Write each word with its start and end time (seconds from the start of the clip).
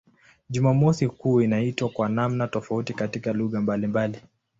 Jumamosi 0.49 1.07
kuu 1.07 1.41
inaitwa 1.41 1.89
kwa 1.89 2.09
namna 2.09 2.47
tofauti 2.47 2.93
katika 2.93 3.33
lugha 3.33 3.61
mbalimbali. 3.61 4.21